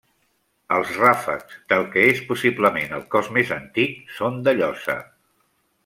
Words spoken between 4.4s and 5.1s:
de llosa.